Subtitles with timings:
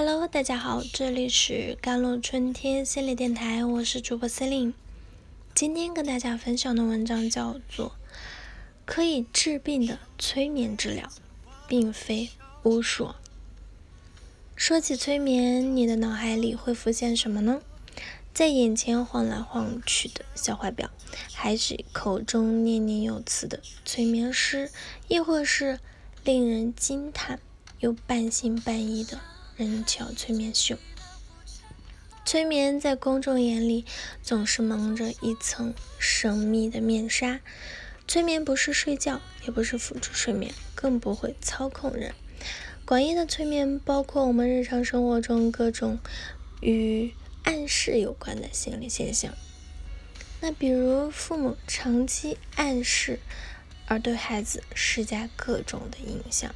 [0.00, 4.72] Hello，大家好，这里是甘露春天心理电台，我是主播司令。
[5.56, 7.88] 今天跟大家分享的文章叫做
[8.84, 11.10] 《可以治病的催眠治疗，
[11.66, 12.30] 并非
[12.62, 13.06] 巫术》。
[14.54, 17.60] 说起催眠，你的脑海里会浮现什么呢？
[18.32, 20.88] 在眼前晃来晃去的小怀表，
[21.34, 24.70] 还是口中念念有词的催眠师，
[25.08, 25.80] 亦或是
[26.22, 27.40] 令人惊叹
[27.80, 29.18] 又半信半疑的？
[29.58, 30.78] 人巧催眠秀，
[32.24, 33.84] 催眠在公众眼里
[34.22, 37.40] 总是蒙着一层神秘的面纱。
[38.06, 42.14] 催眠不是睡觉，也不是辅助睡眠，更不会操控人。
[42.84, 45.98] 广义的催眠包括我们日常生活中各种
[46.60, 47.12] 与
[47.42, 49.34] 暗示有关的心理现象。
[50.40, 53.18] 那比如父母长期暗示
[53.88, 56.54] 而对孩子施加各种的影响。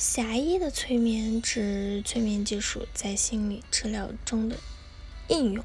[0.00, 4.56] 狭义的催眠指催眠技术在心理治疗中的
[5.28, 5.62] 应用。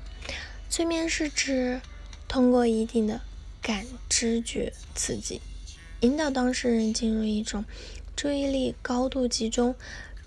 [0.70, 1.80] 催眠是指
[2.28, 3.22] 通过一定的
[3.62, 5.40] 感知觉刺激，
[6.02, 7.64] 引导当事人进入一种
[8.14, 9.74] 注意力高度集中、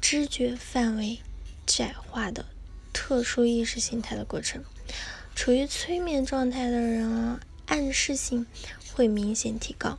[0.01, 1.19] 知觉范围
[1.67, 2.47] 窄化的
[2.95, 4.65] 特殊意识形态的过程。
[5.35, 8.47] 处于催眠状态的人啊，暗示性
[8.95, 9.99] 会明显提高。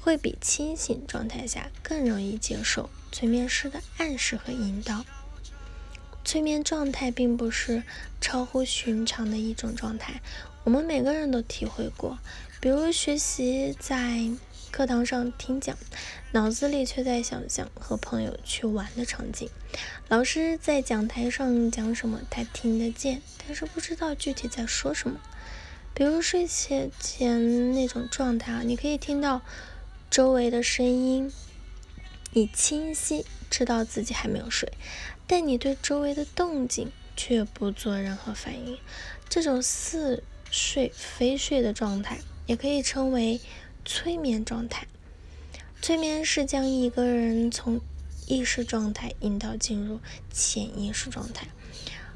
[0.00, 5.04] 会比清醒状态下更容易接受催眠师的暗示和引导。
[6.24, 7.82] 催眠状态并不是
[8.20, 10.20] 超乎寻常的一种状态，
[10.64, 12.18] 我们每个人都体会过。
[12.60, 14.28] 比如学习在
[14.70, 15.76] 课堂上听讲，
[16.32, 19.48] 脑子里却在想象和朋友去玩的场景；
[20.08, 25.18] 老师在讲台上讲什么，他听得见，但是不知道具体在说什么。
[25.94, 29.40] 比如睡前前那种状态啊，你可以听到。
[30.10, 31.32] 周围的声音，
[32.32, 34.72] 你清晰知道自己还没有睡，
[35.26, 38.78] 但你对周围的动静却不做任何反应。
[39.28, 43.40] 这种似睡非睡的状态，也可以称为
[43.84, 44.86] 催眠状态。
[45.80, 47.80] 催眠是将一个人从
[48.26, 50.00] 意识状态引导进入
[50.32, 51.46] 潜意识状态。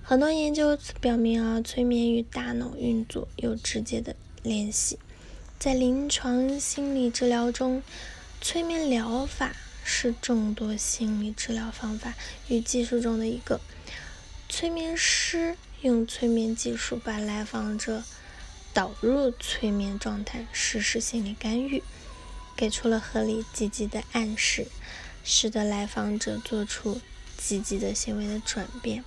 [0.02, 4.98] 很多研究表明啊，催眠与大脑运作有直接的联系。
[5.62, 7.84] 在临床心理治疗中，
[8.40, 12.14] 催眠疗法是众多心理治疗方法
[12.48, 13.60] 与技术中的一个。
[14.48, 18.02] 催眠师用催眠技术把来访者
[18.74, 21.80] 导入催眠状态，实施心理干预，
[22.56, 24.66] 给出了合理积极的暗示，
[25.22, 27.00] 使得来访者做出
[27.38, 29.04] 积极的行为的转变。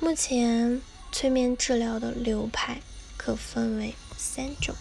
[0.00, 2.80] 目前，催眠治疗的流派
[3.16, 4.74] 可分为三种。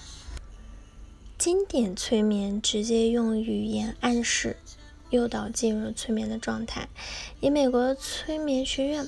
[1.41, 4.57] 经典催眠直接用语言暗示
[5.09, 6.87] 诱导进入催眠的状态，
[7.39, 9.07] 以美国催眠学院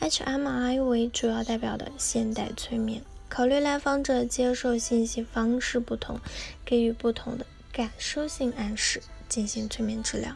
[0.00, 6.18] （HMI） 为主要代表的现代催眠，考虑来访者接受信息方式不同，
[6.64, 10.34] 给予不同的感受性暗示进行催眠治疗。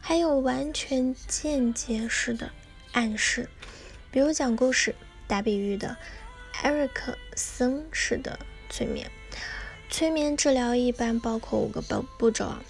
[0.00, 2.50] 还有完全间接式的
[2.92, 3.50] 暗示，
[4.10, 4.94] 比如讲故事、
[5.26, 5.98] 打比喻的
[6.62, 8.38] 埃瑞克森式的
[8.70, 9.10] 催眠。
[9.90, 12.62] 催眠治疗一般包括五个步步骤啊。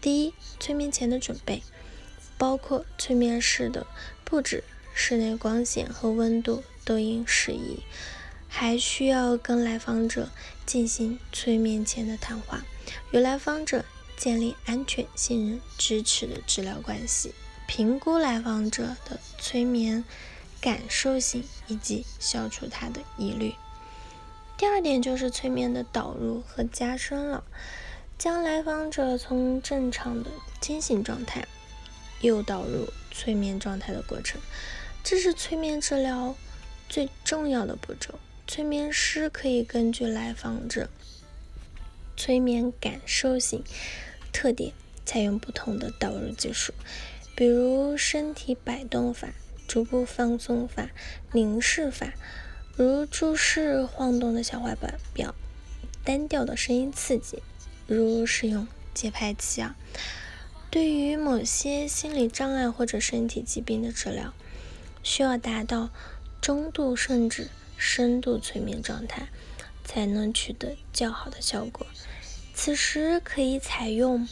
[0.00, 1.62] 第一，催眠前的准备，
[2.38, 3.86] 包括催眠室的
[4.24, 4.62] 布置、
[4.94, 7.82] 室内光线和温度都应适宜，
[8.46, 10.30] 还需要跟来访者
[10.64, 12.64] 进行催眠前的谈话，
[13.10, 13.84] 与来访者
[14.16, 17.32] 建立安全、信任、支持的治疗关系，
[17.66, 20.04] 评估来访者的催眠
[20.60, 23.54] 感受性以及消除他的疑虑。
[24.58, 27.44] 第二点就是催眠的导入和加深了，
[28.16, 30.30] 将来访者从正常的
[30.62, 31.46] 清醒状态
[32.22, 34.40] 诱导入催眠状态的过程，
[35.04, 36.34] 这是催眠治疗
[36.88, 38.18] 最重要的步骤。
[38.46, 40.88] 催眠师可以根据来访者
[42.16, 43.62] 催眠感受性
[44.32, 44.72] 特点，
[45.04, 46.72] 采用不同的导入技术，
[47.34, 49.28] 比如身体摆动法、
[49.68, 50.88] 逐步放松法、
[51.32, 52.14] 凝视法。
[52.78, 54.76] 如注视晃动的小怀
[55.14, 55.34] 表，
[56.04, 57.42] 单调的声音刺激，
[57.86, 59.74] 如使用节拍器啊。
[60.70, 64.34] 对于某些心理障碍或者身体疾病的治疗，
[65.02, 65.88] 需要达到
[66.42, 69.28] 中度甚至深度催眠状态，
[69.82, 71.86] 才能取得较好的效果。
[72.52, 74.28] 此时可以采用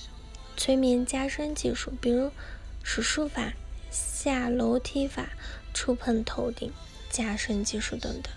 [0.54, 2.30] 催眠加深技术，比如
[2.82, 3.54] 数数法、
[3.90, 5.30] 下楼梯法、
[5.72, 6.70] 触碰头顶。
[7.14, 8.32] 加深技术等等。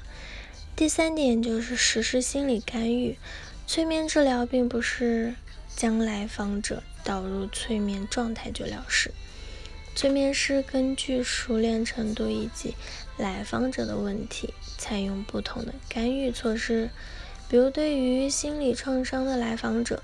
[0.76, 3.18] 第三点就是实施心理干预。
[3.66, 5.34] 催眠治疗并不是
[5.76, 9.12] 将来访者导入催眠状态就了事。
[9.96, 12.76] 催眠师根据熟练程度以及
[13.18, 16.92] 来访者的问题，采用不同的干预措施。
[17.50, 20.04] 比如，对于心理创伤的来访者，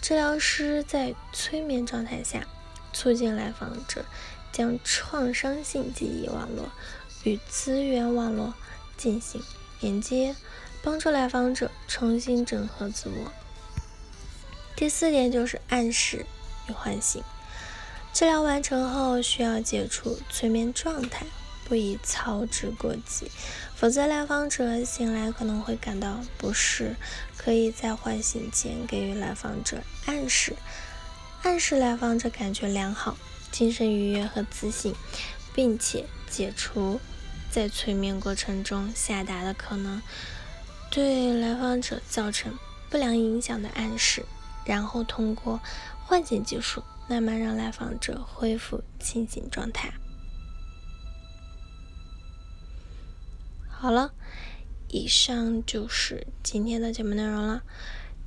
[0.00, 2.46] 治疗师在催眠状态下，
[2.94, 4.06] 促进来访者
[4.50, 6.70] 将创伤性记忆网络
[7.24, 8.54] 与资源网络
[8.96, 9.42] 进行
[9.80, 10.36] 连接，
[10.82, 13.32] 帮助来访者重新整合自我。
[14.76, 16.26] 第四点就是暗示
[16.68, 17.22] 与唤醒。
[18.12, 21.26] 治疗完成后，需要解除催眠状态，
[21.66, 23.30] 不宜操之过急，
[23.74, 26.94] 否则来访者醒来可能会感到不适。
[27.36, 30.56] 可以在唤醒前给予来访者暗示，
[31.42, 33.18] 暗示来访者感觉良好、
[33.50, 34.94] 精神愉悦和自信，
[35.54, 37.00] 并且解除
[37.54, 40.02] 在催眠过程中下达的可能
[40.90, 42.58] 对来访者造成
[42.90, 44.26] 不良影响的暗示，
[44.64, 45.60] 然后通过
[46.04, 46.82] 唤醒技术。
[47.06, 49.92] 慢慢让来访者恢复清醒状态。
[53.68, 54.14] 好了，
[54.88, 57.62] 以上就是今天的节目内容了。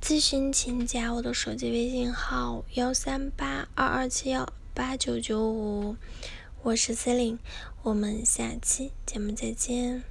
[0.00, 5.96] 咨询请加我的手机微信号：幺三八二二七幺八九九五，
[6.62, 7.38] 我是 Celine，，
[7.82, 10.02] 我们下期节目再见。